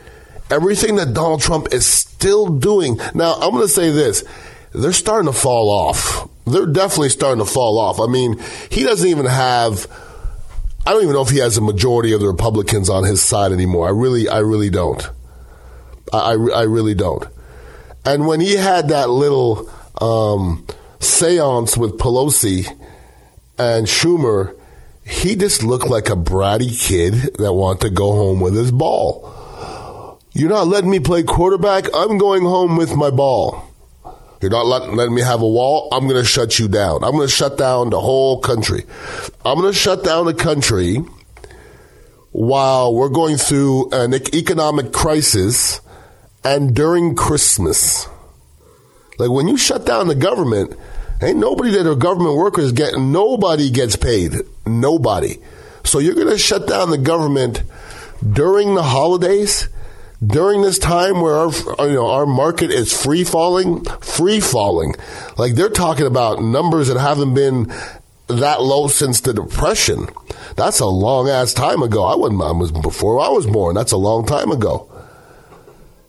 everything 0.49 0.95
that 0.95 1.13
Donald 1.13 1.41
Trump 1.41 1.67
is 1.71 1.85
still 1.85 2.47
doing. 2.47 2.99
Now, 3.13 3.33
I'm 3.33 3.51
going 3.51 3.63
to 3.63 3.67
say 3.67 3.91
this 3.91 4.23
they're 4.73 4.93
starting 4.93 5.31
to 5.31 5.37
fall 5.37 5.69
off. 5.69 6.27
They're 6.45 6.65
definitely 6.65 7.09
starting 7.09 7.43
to 7.43 7.51
fall 7.51 7.77
off. 7.77 7.99
I 7.99 8.07
mean, 8.07 8.41
he 8.71 8.83
doesn't 8.83 9.07
even 9.07 9.25
have 9.25 9.87
I 10.85 10.93
don't 10.93 11.03
even 11.03 11.13
know 11.13 11.21
if 11.21 11.29
he 11.29 11.39
has 11.39 11.57
a 11.57 11.61
majority 11.61 12.13
of 12.13 12.21
the 12.21 12.27
Republicans 12.27 12.89
on 12.89 13.03
his 13.03 13.21
side 13.21 13.51
anymore. 13.51 13.87
I 13.87 13.91
really, 13.91 14.27
I 14.27 14.39
really 14.39 14.69
don't. 14.69 15.07
I, 16.11 16.31
I, 16.31 16.63
really 16.63 16.95
don't. 16.95 17.25
And 18.03 18.25
when 18.25 18.39
he 18.39 18.55
had 18.55 18.89
that 18.89 19.09
little 19.09 19.69
um, 20.01 20.65
seance 20.99 21.77
with 21.77 21.99
Pelosi 21.99 22.67
and 23.59 23.85
Schumer, 23.85 24.57
he 25.05 25.35
just 25.35 25.63
looked 25.63 25.87
like 25.87 26.09
a 26.09 26.15
bratty 26.15 26.79
kid 26.79 27.35
that 27.37 27.53
wanted 27.53 27.81
to 27.81 27.89
go 27.91 28.11
home 28.13 28.39
with 28.39 28.55
his 28.55 28.71
ball. 28.71 30.19
You're 30.33 30.49
not 30.49 30.67
letting 30.67 30.89
me 30.89 30.99
play 30.99 31.23
quarterback. 31.23 31.85
I'm 31.93 32.17
going 32.17 32.43
home 32.43 32.77
with 32.77 32.95
my 32.95 33.11
ball. 33.11 33.68
You're 34.41 34.51
not 34.51 34.65
letting, 34.65 35.13
me 35.13 35.21
have 35.21 35.41
a 35.41 35.47
wall. 35.47 35.89
I'm 35.91 36.07
going 36.07 36.21
to 36.21 36.27
shut 36.27 36.59
you 36.59 36.69
down. 36.69 37.03
I'm 37.03 37.11
going 37.11 37.27
to 37.27 37.33
shut 37.33 37.57
down 37.57 37.89
the 37.89 37.99
whole 37.99 38.39
country. 38.39 38.85
I'm 39.43 39.59
going 39.59 39.71
to 39.71 39.77
shut 39.77 40.03
down 40.03 40.25
the 40.25 40.33
country 40.33 40.97
while 42.31 42.93
we're 42.93 43.09
going 43.09 43.35
through 43.35 43.91
an 43.91 44.13
economic 44.13 44.93
crisis 44.93 45.81
and 46.45 46.73
during 46.73 47.15
Christmas. 47.15 48.07
Like 49.17 49.29
when 49.29 49.49
you 49.49 49.57
shut 49.57 49.85
down 49.85 50.07
the 50.07 50.15
government, 50.15 50.73
ain't 51.21 51.37
nobody 51.37 51.71
that 51.71 51.85
are 51.85 51.95
government 51.95 52.37
workers 52.37 52.71
get, 52.71 52.97
nobody 52.97 53.69
gets 53.69 53.97
paid. 53.97 54.31
Nobody. 54.65 55.37
So 55.83 55.99
you're 55.99 56.15
going 56.15 56.29
to 56.29 56.37
shut 56.37 56.65
down 56.65 56.91
the 56.91 56.97
government 56.97 57.63
during 58.31 58.75
the 58.75 58.83
holidays? 58.83 59.67
During 60.25 60.61
this 60.61 60.79
time 60.79 61.21
where 61.21 61.35
our 61.35 61.51
you 61.87 61.95
know 61.95 62.09
our 62.09 62.25
market 62.25 62.71
is 62.71 62.93
free 62.93 63.23
falling, 63.23 63.83
free 64.01 64.39
falling. 64.39 64.95
Like 65.37 65.55
they're 65.55 65.69
talking 65.69 66.05
about 66.05 66.41
numbers 66.41 66.87
that 66.87 66.99
haven't 66.99 67.33
been 67.33 67.71
that 68.27 68.61
low 68.61 68.87
since 68.87 69.21
the 69.21 69.33
depression. 69.33 70.07
That's 70.55 70.79
a 70.79 70.85
long 70.85 71.29
ass 71.29 71.53
time 71.53 71.81
ago. 71.81 72.03
I 72.03 72.15
wasn't 72.15 72.41
I 72.41 72.51
was 72.51 72.71
before 72.71 73.19
I 73.19 73.29
was 73.29 73.47
born. 73.47 73.75
That's 73.75 73.91
a 73.91 73.97
long 73.97 74.25
time 74.25 74.51
ago. 74.51 74.91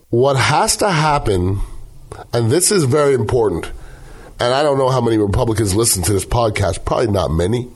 What 0.09 0.35
has 0.35 0.77
to 0.77 0.89
happen 0.89 1.61
and 2.33 2.51
this 2.51 2.71
is 2.71 2.83
very 2.83 3.13
important. 3.13 3.71
And 4.39 4.53
I 4.53 4.63
don't 4.63 4.77
know 4.77 4.89
how 4.89 5.01
many 5.01 5.17
Republicans 5.17 5.75
listen 5.75 6.03
to 6.03 6.13
this 6.13 6.25
podcast, 6.25 6.85
probably 6.85 7.07
not 7.07 7.29
many. 7.29 7.69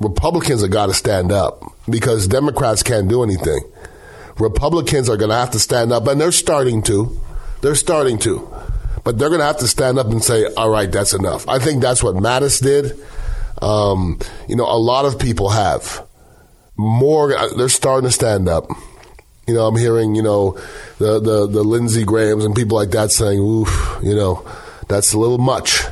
Republicans 0.00 0.62
have 0.62 0.70
got 0.70 0.86
to 0.86 0.94
stand 0.94 1.32
up 1.32 1.62
because 1.88 2.28
Democrats 2.28 2.82
can't 2.82 3.08
do 3.08 3.22
anything. 3.22 3.60
Republicans 4.38 5.08
are 5.08 5.16
going 5.16 5.30
to 5.30 5.36
have 5.36 5.50
to 5.50 5.58
stand 5.58 5.92
up, 5.92 6.06
and 6.06 6.20
they're 6.20 6.32
starting 6.32 6.82
to. 6.84 7.20
They're 7.60 7.74
starting 7.74 8.18
to. 8.20 8.48
But 9.04 9.18
they're 9.18 9.28
going 9.28 9.40
to 9.40 9.46
have 9.46 9.58
to 9.58 9.68
stand 9.68 9.98
up 9.98 10.06
and 10.08 10.22
say, 10.22 10.46
all 10.54 10.70
right, 10.70 10.90
that's 10.90 11.14
enough. 11.14 11.48
I 11.48 11.58
think 11.58 11.82
that's 11.82 12.02
what 12.02 12.14
Mattis 12.16 12.62
did. 12.62 12.98
Um, 13.62 14.18
you 14.48 14.56
know, 14.56 14.64
a 14.64 14.78
lot 14.78 15.04
of 15.04 15.18
people 15.18 15.50
have. 15.50 16.06
More, 16.76 17.34
they're 17.56 17.68
starting 17.68 18.08
to 18.08 18.12
stand 18.12 18.48
up. 18.48 18.68
You 19.46 19.54
know, 19.54 19.66
I'm 19.66 19.76
hearing, 19.76 20.14
you 20.14 20.22
know, 20.22 20.52
the, 20.98 21.18
the, 21.18 21.46
the 21.46 21.64
Lindsey 21.64 22.04
Grahams 22.04 22.44
and 22.44 22.54
people 22.54 22.76
like 22.76 22.90
that 22.90 23.10
saying, 23.10 23.40
oof, 23.40 23.98
you 24.02 24.14
know, 24.14 24.46
that's 24.88 25.12
a 25.12 25.18
little 25.18 25.38
much. 25.38 25.82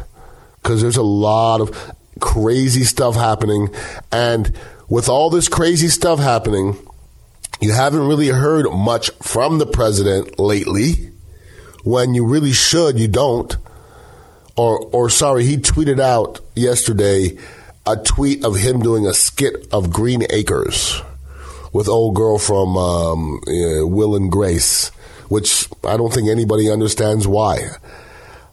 Because 0.63 0.83
there's 0.83 0.97
a 0.97 1.03
lot 1.03 1.61
of 1.61 1.95
crazy 2.21 2.85
stuff 2.85 3.15
happening. 3.15 3.71
And 4.13 4.53
with 4.89 5.09
all 5.09 5.31
this 5.31 5.49
crazy 5.49 5.89
stuff 5.89 6.19
happening, 6.19 6.77
you 7.61 7.73
haven't 7.73 8.07
really 8.07 8.29
heard 8.29 8.71
much 8.71 9.11
from 9.23 9.59
the 9.59 9.67
president 9.67 10.39
lately. 10.39 11.13
when 11.87 12.15
you 12.15 12.27
really 12.27 12.53
should, 12.53 12.99
you 12.99 13.07
don't. 13.07 13.57
Or, 14.57 14.79
or 14.87 15.09
sorry, 15.09 15.45
he 15.45 15.57
tweeted 15.57 16.01
out 16.01 16.41
yesterday 16.57 17.39
a 17.87 17.97
tweet 17.97 18.45
of 18.45 18.57
him 18.57 18.81
doing 18.81 19.07
a 19.07 19.15
skit 19.15 19.69
of 19.73 19.93
Green 19.93 20.25
Acres 20.31 21.01
with 21.73 21.89
old 21.89 22.17
girl 22.17 22.39
from 22.39 22.77
um, 22.77 23.41
uh, 23.47 23.87
Will 23.87 24.17
and 24.17 24.33
Grace, 24.33 24.89
which 25.29 25.69
I 25.85 25.97
don't 25.97 26.13
think 26.13 26.29
anybody 26.29 26.69
understands 26.71 27.29
why. 27.29 27.69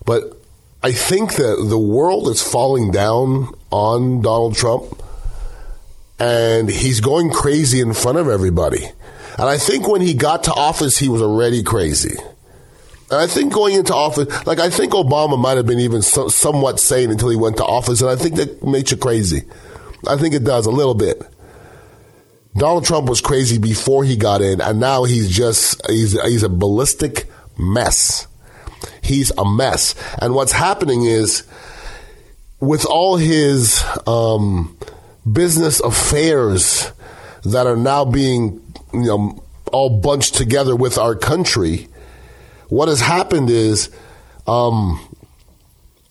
But 0.06 0.38
I 0.84 0.92
think 0.92 1.34
that 1.36 1.66
the 1.68 1.80
world 1.80 2.28
is 2.28 2.42
falling 2.42 2.92
down 2.92 3.52
on 3.72 4.22
Donald 4.22 4.56
Trump, 4.56 5.02
and 6.20 6.70
he's 6.70 7.00
going 7.00 7.32
crazy 7.32 7.80
in 7.80 7.94
front 7.94 8.18
of 8.18 8.28
everybody. 8.28 8.86
And 9.38 9.50
I 9.50 9.58
think 9.58 9.88
when 9.88 10.02
he 10.02 10.14
got 10.14 10.44
to 10.46 10.54
office, 10.54 10.98
he 10.98 11.10
was 11.10 11.22
already 11.22 11.64
crazy. 11.64 12.16
And 13.10 13.20
I 13.22 13.28
think 13.28 13.54
going 13.54 13.76
into 13.76 13.94
office, 13.94 14.28
like 14.46 14.60
I 14.60 14.70
think 14.70 14.94
Obama 14.94 15.38
might 15.38 15.58
have 15.58 15.66
been 15.66 15.80
even 15.80 16.02
so, 16.02 16.30
somewhat 16.30 16.80
sane 16.80 17.12
until 17.12 17.30
he 17.30 17.36
went 17.36 17.58
to 17.58 17.66
office, 17.66 18.02
and 18.02 18.10
I 18.10 18.16
think 18.16 18.36
that 18.36 18.64
makes 18.64 18.92
you 18.92 18.98
crazy. 18.98 19.44
I 20.08 20.18
think 20.18 20.34
it 20.34 20.44
does 20.44 20.66
a 20.66 20.72
little 20.72 20.96
bit. 20.96 21.22
Donald 22.56 22.86
Trump 22.86 23.10
was 23.10 23.22
crazy 23.22 23.58
before 23.58 24.04
he 24.04 24.16
got 24.16 24.42
in, 24.42 24.62
and 24.62 24.80
now 24.80 25.04
he's 25.04 25.30
just 25.30 25.82
he's 25.90 26.20
he's 26.24 26.44
a 26.44 26.50
ballistic 26.50 27.28
mess. 27.58 28.28
He's 29.02 29.32
a 29.38 29.46
mess, 29.46 29.96
and 30.20 30.34
what's 30.34 30.52
happening 30.52 31.06
is 31.06 31.44
with 32.60 32.86
all 32.86 33.18
his 33.18 33.84
um, 34.08 34.78
business 35.32 35.80
affairs 35.80 36.92
that 37.44 37.68
are 37.68 37.78
now 37.78 38.06
being 38.06 38.62
you 38.94 39.06
know 39.06 39.44
all 39.72 40.02
bunched 40.02 40.36
together 40.36 40.76
with 40.76 40.98
our 40.98 41.16
country. 41.16 41.88
What 42.70 42.88
has 42.88 43.02
happened 43.02 43.50
is 43.50 43.90
um, 44.48 45.00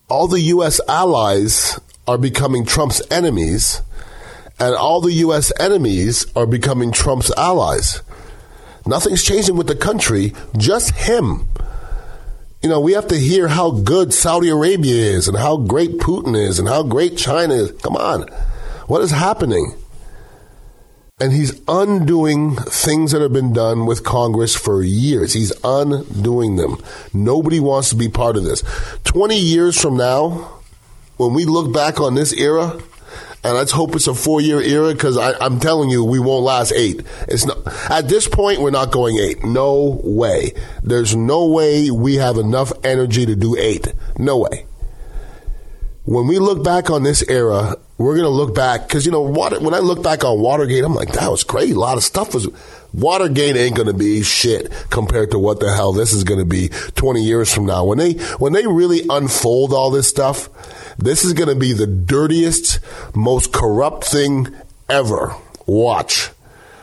all 0.09 0.29
the 0.29 0.41
U.S. 0.41 0.81
allies 0.89 1.79
are 2.07 2.19
becoming 2.19 2.65
Trump's 2.65 3.03
enemies 3.11 3.83
and 4.63 4.77
all 4.77 5.01
the 5.01 5.13
U.S. 5.15 5.53
enemies 5.59 6.27
are 6.37 6.47
becoming 6.47 6.93
Trump's 6.93 7.33
allies. 7.37 8.03
Nothing's 8.87 9.25
changing 9.25 9.57
with 9.57 9.67
the 9.67 9.75
country, 9.75 10.35
just 10.57 10.95
him. 10.95 11.49
You 12.63 12.69
know, 12.69 12.79
we 12.79 12.93
have 12.93 13.09
to 13.09 13.19
hear 13.19 13.49
how 13.49 13.73
good 13.73 14.15
Saudi 14.15 14.49
Arabia 14.51 14.95
is 14.95 15.27
and 15.27 15.37
how 15.37 15.57
great 15.57 15.99
Putin 15.99 16.37
is 16.37 16.61
and 16.61 16.69
how 16.69 16.85
great 16.85 17.17
China 17.17 17.55
is. 17.55 17.73
Come 17.83 17.97
on. 17.97 18.29
What 18.93 19.01
is 19.01 19.11
happening? 19.11 19.75
And 21.19 21.33
he's 21.33 21.59
undoing 21.67 22.57
things 22.57 23.13
that 23.13 23.23
have 23.23 23.33
been 23.33 23.55
done 23.55 23.87
with 23.87 24.05
Congress 24.05 24.55
for 24.55 24.83
years. 24.83 25.33
He's 25.33 25.51
undoing 25.65 26.57
them. 26.57 26.77
Nobody 27.15 27.59
wants 27.59 27.89
to 27.89 27.97
be 27.97 28.11
part 28.11 28.37
of 28.37 28.45
this. 28.45 28.63
20 29.05 29.35
years 29.35 29.81
from 29.81 29.97
now, 29.97 30.61
when 31.17 31.33
we 31.33 31.47
look 31.47 31.73
back 31.73 32.03
on 32.03 32.17
this 32.17 32.35
era, 32.35 32.79
and 33.43 33.55
let's 33.55 33.73
hope 33.73 33.97
it's 33.97 34.09
a 34.09 34.15
four 34.15 34.43
year 34.43 34.61
era 34.61 34.93
because 34.93 35.17
I'm 35.17 35.59
telling 35.59 35.89
you, 35.89 36.05
we 36.05 36.19
won't 36.19 36.45
last 36.45 36.73
eight. 36.73 37.01
It's 37.29 37.47
not 37.47 37.67
at 37.91 38.11
this 38.11 38.29
point. 38.29 38.61
We're 38.61 38.73
not 38.73 38.93
going 38.93 39.17
eight. 39.17 39.43
No 39.43 40.03
way. 40.05 40.53
There's 40.83 41.17
no 41.17 41.47
way 41.47 41.91
we 41.91 42.17
have 42.17 42.37
enough 42.37 42.75
energy 42.85 43.25
to 43.25 43.37
do 43.37 43.57
eight. 43.57 43.91
No 44.19 44.37
way. 44.37 44.67
When 46.05 46.27
we 46.27 46.39
look 46.39 46.65
back 46.65 46.91
on 46.91 47.05
this 47.05 47.23
era, 47.29 47.77
we're 47.97 48.17
going 48.17 48.25
to 48.25 48.29
look 48.29 48.55
back 48.55 48.89
because 48.89 49.07
you 49.07 49.13
know 49.13 49.21
water, 49.23 49.61
when 49.61 49.75
I 49.75 49.79
look 49.79 50.03
back 50.03 50.25
on 50.25 50.41
Watergate, 50.41 50.85
I'm 50.85 50.95
like 50.95 51.13
that 51.13 51.31
was 51.31 51.45
great. 51.45 51.75
A 51.75 51.79
lot 51.79 51.97
of 51.97 52.03
stuff 52.03 52.35
was. 52.35 52.49
Watergate 52.95 53.57
ain't 53.57 53.75
going 53.75 53.87
to 53.87 53.95
be 53.95 54.23
shit 54.23 54.71
compared 54.91 55.31
to 55.31 55.39
what 55.39 55.61
the 55.61 55.73
hell 55.73 55.95
this 55.95 56.13
is 56.13 56.25
going 56.25 56.41
to 56.41 56.45
be 56.45 56.69
20 56.95 57.23
years 57.23 57.51
from 57.51 57.65
now. 57.65 57.87
When 57.87 57.97
they 57.97 58.13
when 58.37 58.53
they 58.53 58.67
really 58.67 59.01
unfold 59.09 59.73
all 59.73 59.91
this 59.91 60.09
stuff, 60.09 60.51
this 60.99 61.25
is 61.25 61.33
going 61.33 61.49
to 61.49 61.55
be 61.55 61.73
the 61.73 61.87
dirtiest, 61.87 62.81
most 63.15 63.51
corrupt 63.51 64.05
thing 64.05 64.55
ever. 64.91 65.35
Watch. 65.65 66.27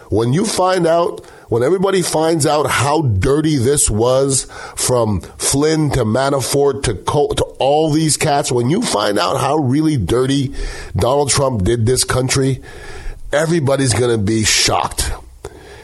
When 0.10 0.34
you 0.34 0.48
find 0.48 0.88
out, 0.88 1.24
when 1.50 1.64
everybody 1.64 2.02
finds 2.02 2.46
out 2.46 2.68
how 2.68 3.02
dirty 3.02 3.58
this 3.58 3.90
was 3.90 4.46
from 4.76 5.22
Flynn 5.22 5.90
to 5.92 6.06
Manafort 6.06 6.84
to, 6.84 6.96
Col- 6.96 7.30
to 7.30 7.44
all 7.60 7.92
these 7.92 8.18
cats, 8.18 8.52
when 8.52 8.70
you 8.70 8.82
find 8.82 9.20
out 9.20 9.40
how 9.40 9.58
really 9.58 9.98
dirty 9.98 10.54
Donald 10.96 11.30
Trump 11.30 11.64
did 11.64 11.86
this 11.86 12.04
country, 12.04 12.62
everybody's 13.32 13.94
going 13.94 14.12
to 14.12 14.24
be 14.24 14.44
shocked 14.44 15.12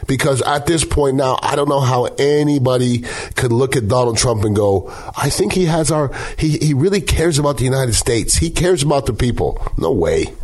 because 0.06 0.42
at 0.42 0.66
this 0.66 0.84
point 0.84 1.16
now, 1.16 1.38
I 1.42 1.56
don't 1.56 1.68
know 1.68 1.80
how 1.80 2.04
anybody 2.18 3.04
could 3.34 3.52
look 3.52 3.76
at 3.76 3.88
Donald 3.88 4.16
Trump 4.16 4.44
and 4.44 4.54
go, 4.54 4.92
I 5.16 5.30
think 5.30 5.52
he 5.52 5.66
has 5.66 5.90
our, 5.90 6.12
he, 6.38 6.58
he 6.58 6.74
really 6.74 7.00
cares 7.00 7.38
about 7.38 7.58
the 7.58 7.64
United 7.64 7.94
States. 7.94 8.36
He 8.36 8.50
cares 8.50 8.82
about 8.82 9.06
the 9.06 9.12
people. 9.12 9.60
No 9.76 9.92
way. 9.92 10.34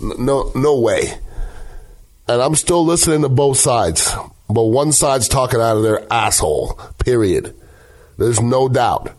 No, 0.00 0.50
no 0.54 0.78
way. 0.78 1.14
And 2.28 2.40
I'm 2.40 2.54
still 2.54 2.84
listening 2.84 3.22
to 3.22 3.28
both 3.28 3.58
sides, 3.58 4.12
but 4.52 4.64
one 4.64 4.92
side's 4.92 5.28
talking 5.28 5.60
out 5.60 5.76
of 5.76 5.82
their 5.82 6.10
asshole, 6.12 6.74
period. 6.98 7.54
There's 8.18 8.40
no 8.40 8.68
doubt. 8.68 9.12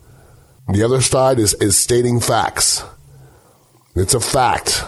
The 0.68 0.84
other 0.84 1.02
side 1.02 1.40
is, 1.40 1.54
is 1.56 1.78
stating 1.78 2.20
facts. 2.20 2.84
It's 3.96 4.14
a 4.14 4.20
fact. 4.20 4.84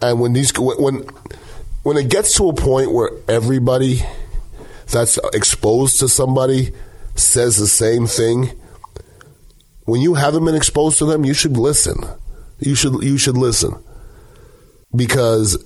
And 0.00 0.20
when 0.20 0.32
these, 0.32 0.52
when, 0.56 1.04
when 1.82 1.96
it 1.96 2.08
gets 2.08 2.36
to 2.36 2.48
a 2.48 2.54
point 2.54 2.92
where 2.92 3.10
everybody 3.28 4.02
that's 4.90 5.18
exposed 5.32 6.00
to 6.00 6.08
somebody 6.08 6.72
says 7.14 7.56
the 7.56 7.66
same 7.66 8.06
thing, 8.06 8.50
when 9.84 10.00
you 10.00 10.14
haven't 10.14 10.44
been 10.44 10.54
exposed 10.54 10.98
to 10.98 11.06
them, 11.06 11.24
you 11.24 11.34
should 11.34 11.56
listen. 11.56 12.04
You 12.60 12.74
should 12.74 13.02
you 13.02 13.18
should 13.18 13.36
listen 13.36 13.74
because 14.94 15.64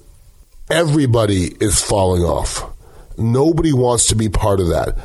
everybody 0.70 1.46
is 1.60 1.80
falling 1.80 2.22
off. 2.22 2.64
Nobody 3.18 3.72
wants 3.72 4.06
to 4.06 4.16
be 4.16 4.28
part 4.28 4.60
of 4.60 4.68
that. 4.68 4.98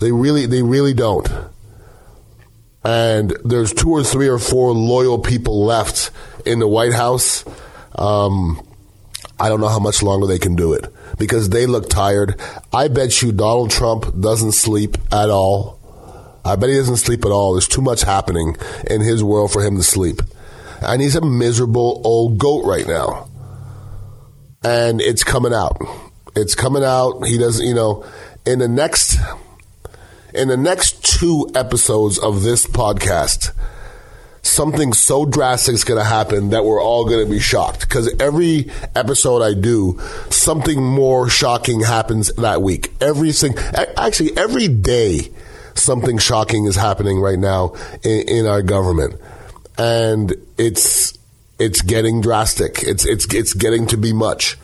They 0.00 0.12
really 0.12 0.46
they 0.46 0.62
really 0.62 0.94
don't. 0.94 1.28
And 2.84 3.36
there's 3.44 3.72
two 3.72 3.90
or 3.90 4.04
three 4.04 4.28
or 4.28 4.38
four 4.38 4.72
loyal 4.72 5.18
people 5.18 5.64
left 5.64 6.10
in 6.44 6.60
the 6.60 6.68
White 6.68 6.92
House. 6.92 7.44
Um, 7.96 8.64
I 9.40 9.48
don't 9.48 9.60
know 9.60 9.68
how 9.68 9.80
much 9.80 10.02
longer 10.02 10.26
they 10.26 10.38
can 10.38 10.54
do 10.54 10.72
it 10.72 10.86
because 11.18 11.48
they 11.48 11.66
look 11.66 11.88
tired. 11.88 12.40
I 12.72 12.88
bet 12.88 13.22
you 13.22 13.32
Donald 13.32 13.70
Trump 13.70 14.18
doesn't 14.20 14.52
sleep 14.52 14.96
at 15.12 15.30
all. 15.30 15.76
I 16.44 16.54
bet 16.54 16.70
he 16.70 16.76
doesn't 16.76 16.98
sleep 16.98 17.24
at 17.24 17.32
all. 17.32 17.54
There's 17.54 17.66
too 17.66 17.82
much 17.82 18.02
happening 18.02 18.56
in 18.88 19.00
his 19.00 19.24
world 19.24 19.52
for 19.52 19.62
him 19.62 19.76
to 19.76 19.82
sleep. 19.82 20.22
And 20.80 21.02
he's 21.02 21.16
a 21.16 21.20
miserable 21.20 22.00
old 22.04 22.38
goat 22.38 22.64
right 22.64 22.86
now. 22.86 23.28
And 24.62 25.00
it's 25.00 25.24
coming 25.24 25.52
out. 25.52 25.76
It's 26.36 26.54
coming 26.54 26.84
out. 26.84 27.26
He 27.26 27.38
doesn't, 27.38 27.66
you 27.66 27.74
know, 27.74 28.04
in 28.44 28.58
the 28.58 28.68
next 28.68 29.18
in 30.34 30.48
the 30.48 30.56
next 30.56 31.02
two 31.02 31.50
episodes 31.54 32.18
of 32.18 32.42
this 32.42 32.66
podcast, 32.66 33.52
something 34.42 34.92
so 34.92 35.24
drastic 35.24 35.74
is 35.74 35.84
going 35.84 35.98
to 35.98 36.04
happen 36.04 36.50
that 36.50 36.64
we're 36.64 36.82
all 36.82 37.06
going 37.06 37.24
to 37.24 37.30
be 37.30 37.40
shocked. 37.40 37.80
Because 37.80 38.12
every 38.20 38.70
episode 38.94 39.42
I 39.42 39.54
do, 39.54 39.98
something 40.28 40.82
more 40.82 41.28
shocking 41.30 41.80
happens 41.80 42.32
that 42.34 42.60
week. 42.60 42.92
Everything, 43.00 43.56
actually, 43.96 44.36
every 44.36 44.68
day, 44.68 45.32
something 45.74 46.18
shocking 46.18 46.66
is 46.66 46.76
happening 46.76 47.18
right 47.18 47.38
now 47.38 47.74
in, 48.02 48.28
in 48.28 48.46
our 48.46 48.60
government, 48.62 49.20
and 49.78 50.34
it's 50.58 51.16
it's 51.58 51.80
getting 51.80 52.20
drastic. 52.20 52.82
It's 52.82 53.06
it's 53.06 53.32
it's 53.34 53.54
getting 53.54 53.86
to 53.86 53.96
be 53.96 54.12
much. 54.12 54.58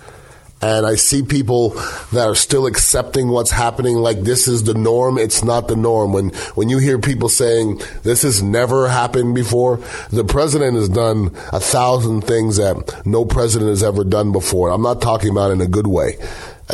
And 0.62 0.86
I 0.86 0.94
see 0.94 1.22
people 1.22 1.70
that 2.12 2.26
are 2.28 2.36
still 2.36 2.66
accepting 2.66 3.28
what's 3.28 3.50
happening 3.50 3.96
like 3.96 4.20
this 4.20 4.46
is 4.46 4.62
the 4.62 4.74
norm. 4.74 5.18
It's 5.18 5.42
not 5.42 5.66
the 5.66 5.74
norm. 5.74 6.12
When, 6.12 6.28
when 6.54 6.68
you 6.68 6.78
hear 6.78 7.00
people 7.00 7.28
saying 7.28 7.80
this 8.04 8.22
has 8.22 8.42
never 8.42 8.88
happened 8.88 9.34
before, 9.34 9.78
the 10.10 10.24
president 10.24 10.76
has 10.76 10.88
done 10.88 11.34
a 11.52 11.58
thousand 11.58 12.22
things 12.22 12.58
that 12.58 13.02
no 13.04 13.24
president 13.24 13.70
has 13.70 13.82
ever 13.82 14.04
done 14.04 14.30
before. 14.30 14.70
I'm 14.70 14.82
not 14.82 15.02
talking 15.02 15.30
about 15.30 15.50
in 15.50 15.60
a 15.60 15.66
good 15.66 15.88
way. 15.88 16.16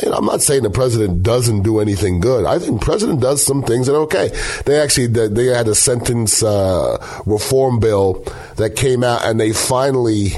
I'm 0.07 0.27
not 0.27 0.43
saying 0.43 0.63
the 0.63 0.71
president 0.71 1.23
doesn't 1.23 1.63
do 1.63 1.81
anything 1.81 2.21
good. 2.21 2.45
I 2.45 2.59
think 2.59 2.83
president 2.83 3.21
does 3.21 3.45
some 3.45 3.63
things 3.63 3.87
that 3.87 3.95
are 3.95 4.03
okay. 4.03 4.31
They 4.65 4.81
actually 4.81 5.07
they 5.07 5.47
had 5.47 5.67
a 5.67 5.75
sentence 5.75 6.43
uh, 6.43 7.23
reform 7.27 7.81
bill 7.81 8.25
that 8.57 8.77
came 8.77 9.03
out, 9.03 9.25
and 9.25 9.41
they 9.41 9.53
finally 9.53 10.33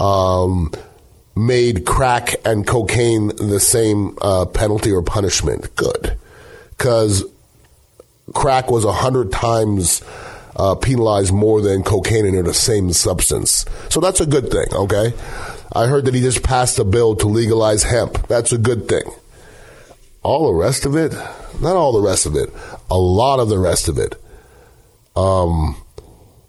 um, 0.00 0.72
made 1.46 1.86
crack 1.86 2.34
and 2.44 2.66
cocaine 2.66 3.28
the 3.36 3.60
same 3.60 4.16
uh, 4.20 4.44
penalty 4.46 4.90
or 4.90 5.02
punishment. 5.02 5.74
Good, 5.76 6.16
because 6.70 7.24
crack 8.34 8.70
was 8.70 8.84
a 8.84 8.92
hundred 8.92 9.30
times 9.30 10.02
uh, 10.56 10.74
penalized 10.74 11.32
more 11.32 11.60
than 11.62 11.82
cocaine, 11.82 12.26
and 12.26 12.34
they're 12.34 12.42
the 12.42 12.52
same 12.52 12.92
substance. 12.92 13.64
So 13.88 14.00
that's 14.00 14.20
a 14.20 14.26
good 14.26 14.50
thing. 14.50 14.66
Okay, 14.72 15.14
I 15.72 15.86
heard 15.86 16.04
that 16.06 16.14
he 16.14 16.20
just 16.20 16.42
passed 16.42 16.78
a 16.78 16.84
bill 16.84 17.14
to 17.16 17.28
legalize 17.28 17.84
hemp. 17.84 18.26
That's 18.26 18.52
a 18.52 18.58
good 18.58 18.88
thing. 18.88 19.04
All 20.22 20.48
the 20.48 20.58
rest 20.58 20.84
of 20.84 20.96
it, 20.96 21.12
not 21.60 21.76
all 21.76 21.92
the 21.92 22.06
rest 22.06 22.26
of 22.26 22.34
it, 22.34 22.50
a 22.90 22.98
lot 22.98 23.38
of 23.38 23.48
the 23.48 23.58
rest 23.58 23.88
of 23.88 23.98
it 23.98 24.16
Um, 25.18 25.74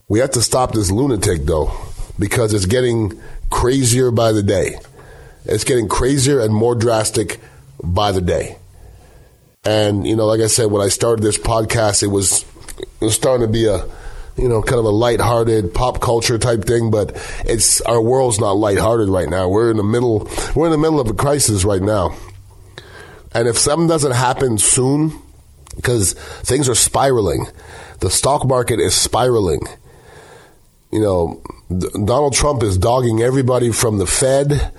we 0.08 0.20
have 0.20 0.32
to 0.32 0.42
stop 0.42 0.74
this 0.74 0.92
lunatic 0.92 1.46
though, 1.46 1.72
because 2.20 2.54
it's 2.54 2.68
getting 2.68 3.20
crazier 3.50 4.12
by 4.12 4.32
the 4.32 4.44
day. 4.44 4.80
It's 5.46 5.64
getting 5.64 5.88
crazier 5.88 6.40
and 6.40 6.54
more 6.54 6.76
drastic 6.76 7.40
by 7.84 8.12
the 8.12 8.22
day. 8.22 8.58
And 9.66 10.08
you 10.08 10.16
know, 10.16 10.26
like 10.26 10.42
I 10.42 10.48
said, 10.48 10.72
when 10.72 10.82
I 10.82 10.90
started 10.90 11.24
this 11.24 11.38
podcast, 11.38 12.04
it 12.04 12.08
was 12.08 12.46
it 12.80 13.06
was 13.06 13.16
starting 13.16 13.46
to 13.46 13.52
be 13.52 13.66
a 13.66 13.86
you 14.38 14.48
know 14.48 14.62
kind 14.62 14.80
of 14.80 14.86
a 14.86 14.90
lighthearted 14.90 15.74
pop 15.74 16.02
culture 16.02 16.38
type 16.38 16.64
thing, 16.64 16.92
but 16.92 17.12
it's 17.46 17.82
our 17.82 18.02
world's 18.02 18.40
not 18.40 18.54
lighthearted 18.54 19.10
right 19.10 19.30
now. 19.30 19.50
We're 19.50 19.72
in 19.72 19.78
the 19.78 19.84
middle 19.84 20.30
we're 20.56 20.66
in 20.66 20.72
the 20.72 20.78
middle 20.78 21.00
of 21.00 21.10
a 21.10 21.14
crisis 21.14 21.66
right 21.66 21.82
now. 21.82 22.16
And 23.34 23.48
if 23.48 23.58
something 23.58 23.88
doesn't 23.88 24.14
happen 24.14 24.58
soon, 24.58 25.14
because 25.76 26.14
things 26.14 26.68
are 26.68 26.76
spiraling, 26.76 27.48
the 28.00 28.10
stock 28.10 28.46
market 28.46 28.80
is 28.80 28.96
spiraling. 28.96 29.62
You 30.92 31.02
know, 31.02 31.42
D- 31.76 31.88
Donald 31.94 32.34
Trump 32.34 32.64
is 32.64 32.78
dogging 32.78 33.22
everybody 33.22 33.72
from 33.72 33.98
the 33.98 34.08
Fed 34.08 34.72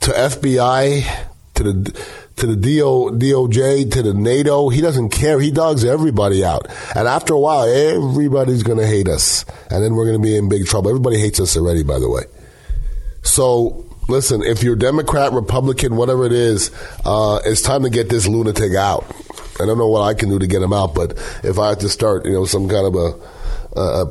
to 0.00 0.10
FBI 0.10 1.26
to 1.54 1.62
the 1.62 2.06
to 2.36 2.46
the 2.46 2.56
DO, 2.56 3.18
DOJ 3.18 3.92
to 3.92 4.02
the 4.02 4.14
NATO. 4.14 4.68
He 4.68 4.80
doesn't 4.80 5.10
care. 5.10 5.38
He 5.38 5.50
dogs 5.50 5.84
everybody 5.84 6.44
out. 6.44 6.66
And 6.96 7.06
after 7.06 7.34
a 7.34 7.38
while, 7.38 7.68
everybody's 7.68 8.62
going 8.62 8.78
to 8.78 8.86
hate 8.86 9.06
us. 9.06 9.44
And 9.70 9.84
then 9.84 9.94
we're 9.94 10.06
going 10.06 10.20
to 10.20 10.22
be 10.22 10.36
in 10.36 10.48
big 10.48 10.66
trouble. 10.66 10.88
Everybody 10.88 11.18
hates 11.18 11.38
us 11.40 11.56
already, 11.56 11.82
by 11.82 11.98
the 11.98 12.08
way. 12.08 12.22
So 13.22 13.84
listen, 14.08 14.42
if 14.42 14.62
you're 14.62 14.76
Democrat, 14.76 15.32
Republican, 15.32 15.96
whatever 15.96 16.24
it 16.26 16.32
is, 16.32 16.70
uh, 17.04 17.40
it's 17.44 17.62
time 17.62 17.82
to 17.82 17.90
get 17.90 18.08
this 18.08 18.26
lunatic 18.26 18.74
out. 18.74 19.04
I 19.60 19.66
don't 19.66 19.78
know 19.78 19.88
what 19.88 20.02
I 20.02 20.14
can 20.14 20.28
do 20.28 20.38
to 20.38 20.46
get 20.46 20.62
him 20.62 20.72
out, 20.72 20.94
but 20.94 21.12
if 21.44 21.58
I 21.58 21.70
have 21.70 21.78
to 21.80 21.88
start, 21.88 22.24
you 22.24 22.32
know, 22.32 22.44
some 22.44 22.68
kind 22.68 22.86
of 22.86 22.94
a, 22.94 23.20
a, 23.80 24.06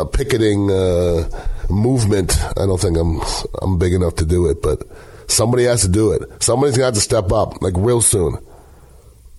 a, 0.00 0.06
picketing 0.06 0.70
uh, 0.70 1.28
movement, 1.70 2.38
I 2.56 2.66
don't 2.66 2.80
think 2.80 2.96
I'm 2.96 3.20
I'm 3.62 3.78
big 3.78 3.92
enough 3.92 4.16
to 4.16 4.26
do 4.26 4.46
it. 4.46 4.62
But 4.62 4.82
somebody 5.26 5.64
has 5.64 5.82
to 5.82 5.88
do 5.88 6.12
it. 6.12 6.22
Somebody's 6.42 6.78
got 6.78 6.94
to 6.94 7.00
step 7.00 7.32
up, 7.32 7.60
like 7.62 7.74
real 7.76 8.00
soon 8.00 8.38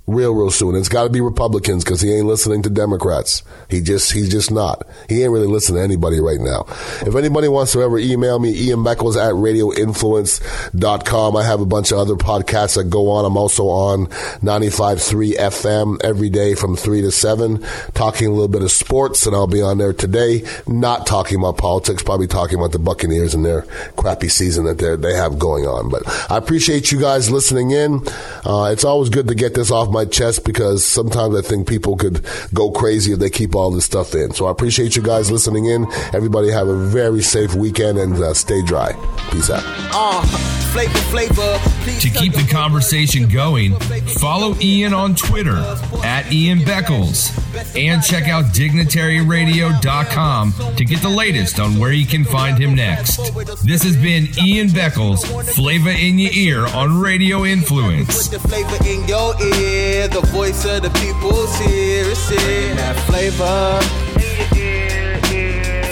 real, 0.08 0.34
real 0.34 0.50
soon. 0.50 0.76
It's 0.76 0.88
got 0.88 1.04
to 1.04 1.10
be 1.10 1.20
Republicans 1.20 1.84
because 1.84 2.00
he 2.00 2.14
ain't 2.14 2.26
listening 2.26 2.64
to 2.64 2.70
Democrats. 2.70 3.44
He 3.70 3.82
just, 3.82 4.14
he's 4.14 4.30
just 4.30 4.50
not. 4.50 4.88
He 5.10 5.22
ain't 5.22 5.34
really 5.34 5.48
listening 5.48 5.80
to 5.80 5.84
anybody 5.84 6.22
right 6.22 6.40
now. 6.40 6.66
If 7.06 7.16
anybody 7.16 7.50
wants 7.50 7.74
to 7.74 7.82
ever 7.82 8.00
email 8.00 8.40
me, 8.40 8.54
Ian 8.54 8.80
Beckles 8.80 9.18
at 9.18 9.34
radioinfluence.com. 9.34 11.36
I 11.36 11.44
have 11.44 11.60
a 11.60 11.66
bunch 11.66 11.92
of 11.92 11.98
other 11.98 12.16
podcasts 12.16 12.76
that 12.76 12.86
go 12.86 13.12
on. 13.12 13.26
I'm 13.26 13.36
also 13.36 13.66
on 13.66 14.08
95.3 14.08 15.36
FM 15.36 16.02
every 16.04 16.30
day 16.30 16.56
from 16.56 16.78
3 16.78 17.02
to 17.02 17.12
7, 17.12 17.62
talking 17.94 18.28
a 18.28 18.32
little 18.32 18.48
bit 18.48 18.62
of 18.62 18.72
sports, 18.72 19.26
and 19.26 19.36
I'll 19.36 19.46
be 19.46 19.62
on 19.62 19.78
there 19.78 19.94
today, 19.94 20.44
not 20.68 21.06
talking 21.06 21.38
about 21.38 21.58
politics, 21.58 22.02
probably 22.02 22.28
talking 22.28 22.58
about 22.58 22.72
the 22.72 22.80
Buccaneers 22.80 23.34
and 23.34 23.44
their 23.44 23.64
crappy 23.98 24.30
season 24.30 24.64
that 24.66 24.78
they 24.78 25.16
have 25.16 25.38
going 25.38 25.66
on. 25.66 25.90
But 25.90 26.04
I 26.32 26.38
appreciate 26.38 26.94
you 26.94 27.02
guys 27.02 27.30
listening 27.30 27.72
in. 27.72 28.08
Uh, 28.46 28.70
it's 28.72 28.86
always 28.86 29.10
good 29.10 29.28
to 29.28 29.36
get 29.36 29.54
this 29.54 29.70
off 29.70 29.90
my 29.97 29.97
chest 30.06 30.44
because 30.46 30.86
sometimes 30.86 31.36
I 31.36 31.42
think 31.42 31.68
people 31.68 31.96
could 31.96 32.25
go 32.54 32.72
crazy 32.72 33.13
if 33.13 33.20
they 33.20 33.30
keep 33.30 33.56
all 33.56 33.72
this 33.72 33.86
stuff 33.86 34.13
in. 34.16 34.32
So 34.34 34.48
I 34.48 34.51
appreciate 34.51 34.96
you 34.96 35.01
guys 35.01 35.32
listening 35.32 35.66
in. 35.66 35.88
Everybody 36.13 36.50
have 36.51 36.68
a 36.68 36.75
very 36.75 37.22
safe 37.22 37.54
weekend 37.54 37.98
and 37.98 38.16
uh, 38.16 38.34
stay 38.34 38.62
dry. 38.63 38.94
Peace 39.32 39.50
out. 39.50 39.63
Uh, 39.94 40.22
flavor, 40.72 40.98
flavor. 41.10 41.60
To 42.00 42.10
keep 42.10 42.34
the 42.34 42.48
conversation 42.50 43.27
going, 43.27 43.74
follow 44.20 44.56
Ian 44.62 44.94
on 44.94 45.16
Twitter 45.16 45.58
at 46.04 46.32
Ian 46.32 46.60
Beckles 46.60 47.47
and 47.76 48.04
check 48.04 48.28
out 48.28 48.46
dignitaryradio.com 48.46 50.54
to 50.76 50.86
get 50.86 51.02
the 51.02 51.10
latest 51.10 51.60
on 51.60 51.78
where 51.78 51.92
you 51.92 52.06
can 52.06 52.24
find 52.26 52.58
him 52.58 52.76
next. 52.76 53.18
This 53.64 53.84
has 53.84 53.98
been 53.98 54.30
Ian 54.40 54.70
Beckles, 54.70 55.26
Flavor 55.56 55.92
in 55.92 56.20
Your 56.20 56.32
Ear 56.34 56.66
on 56.68 57.00
Radio 57.00 57.46
Influence 57.46 58.30
hear 59.58 60.08
the 60.08 60.22
voice 60.28 60.65
of 60.65 60.82
the 60.82 60.89
people's 61.02 61.56
here. 61.60 62.06
Here. 62.28 62.76
That 62.76 62.96
flavor. 63.08 63.80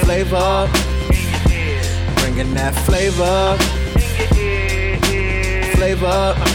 Flavor. 0.04 0.68
Bringing 2.22 2.54
that 2.54 2.74
flavor. 2.86 3.58
Flavor. 5.76 6.55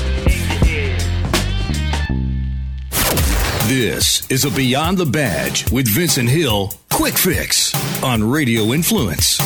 This 3.71 4.29
is 4.29 4.45
a 4.45 4.51
Beyond 4.51 4.99
the 4.99 5.07
Badge 5.07 5.71
with 5.71 5.87
Vincent 5.87 6.29
Hill 6.29 6.75
Quick 6.91 7.17
Fix 7.17 7.73
on 8.03 8.29
Radio 8.29 8.73
Influence. 8.73 9.39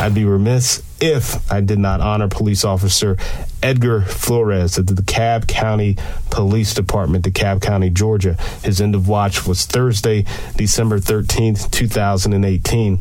I'd 0.00 0.14
be 0.14 0.24
remiss 0.24 0.82
if 0.98 1.52
I 1.52 1.60
did 1.60 1.78
not 1.78 2.00
honor 2.00 2.28
police 2.28 2.64
officer 2.64 3.18
Edgar 3.62 4.00
Flores 4.00 4.78
of 4.78 4.86
the 4.86 4.94
DeKalb 4.94 5.46
County 5.46 5.98
Police 6.30 6.72
Department, 6.72 7.26
DeKalb 7.26 7.60
County, 7.60 7.90
Georgia. 7.90 8.32
His 8.62 8.80
end 8.80 8.94
of 8.94 9.08
watch 9.08 9.46
was 9.46 9.66
Thursday, 9.66 10.24
December 10.56 10.98
13th, 10.98 11.70
2018. 11.70 12.98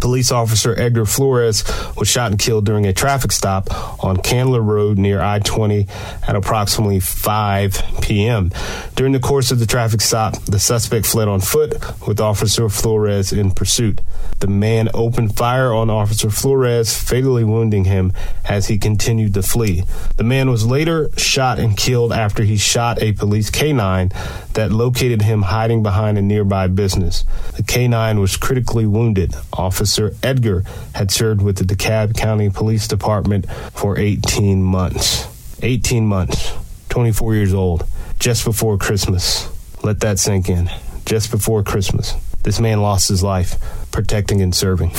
Police 0.00 0.30
officer 0.30 0.78
Edgar 0.78 1.04
Flores 1.06 1.64
was 1.96 2.08
shot 2.08 2.30
and 2.30 2.38
killed 2.38 2.64
during 2.64 2.86
a 2.86 2.92
traffic 2.92 3.32
stop 3.32 3.68
on 4.04 4.16
Candler 4.18 4.62
Road 4.62 4.96
near 4.96 5.20
I 5.20 5.40
20 5.40 5.86
at 6.26 6.36
approximately 6.36 7.00
5 7.00 8.00
p.m. 8.00 8.50
During 8.94 9.12
the 9.12 9.20
course 9.20 9.50
of 9.50 9.58
the 9.58 9.66
traffic 9.66 10.00
stop, 10.00 10.34
the 10.44 10.58
suspect 10.60 11.06
fled 11.06 11.26
on 11.28 11.40
foot 11.40 11.74
with 12.06 12.20
Officer 12.20 12.68
Flores 12.68 13.32
in 13.32 13.50
pursuit. 13.50 14.00
The 14.38 14.46
man 14.46 14.88
opened 14.94 15.36
fire 15.36 15.72
on 15.72 15.90
Officer 15.90 16.30
Flores, 16.30 16.96
fatally 16.96 17.44
wounding 17.44 17.84
him 17.84 18.12
as 18.44 18.68
he 18.68 18.78
continued 18.78 19.34
to 19.34 19.42
flee. 19.42 19.82
The 20.16 20.24
man 20.24 20.48
was 20.48 20.64
later 20.64 21.10
shot 21.16 21.58
and 21.58 21.76
killed 21.76 22.12
after 22.12 22.44
he 22.44 22.56
shot 22.56 23.02
a 23.02 23.12
police 23.12 23.50
canine 23.50 24.12
that 24.54 24.70
located 24.70 25.22
him 25.22 25.42
hiding 25.42 25.82
behind 25.82 26.18
a 26.18 26.22
nearby 26.22 26.68
business. 26.68 27.24
The 27.56 27.62
canine 27.62 28.20
was 28.20 28.36
critically 28.36 28.86
wounded. 28.86 29.34
Officer 29.52 29.87
Officer 29.88 30.14
Edgar 30.22 30.64
had 30.94 31.10
served 31.10 31.40
with 31.40 31.56
the 31.56 31.64
DeKalb 31.64 32.14
County 32.14 32.50
Police 32.50 32.86
Department 32.86 33.50
for 33.72 33.98
18 33.98 34.62
months. 34.62 35.26
18 35.62 36.06
months. 36.06 36.52
24 36.90 37.34
years 37.34 37.54
old. 37.54 37.86
Just 38.18 38.44
before 38.44 38.76
Christmas. 38.76 39.48
Let 39.82 40.00
that 40.00 40.18
sink 40.18 40.50
in. 40.50 40.68
Just 41.06 41.30
before 41.30 41.62
Christmas. 41.62 42.12
This 42.42 42.60
man 42.60 42.82
lost 42.82 43.08
his 43.08 43.22
life 43.22 43.54
protecting 43.90 44.42
and 44.42 44.54
serving. 44.54 44.90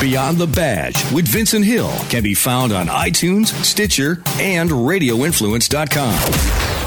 Beyond 0.00 0.38
the 0.38 0.46
Badge 0.46 1.02
with 1.12 1.26
Vincent 1.26 1.64
Hill 1.64 1.90
can 2.08 2.22
be 2.22 2.34
found 2.34 2.72
on 2.72 2.86
iTunes, 2.86 3.46
Stitcher, 3.64 4.22
and 4.38 4.70
RadioInfluence.com. 4.70 6.77